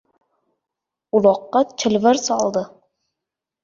[1.19, 2.69] Uloqqa chilvir soldi!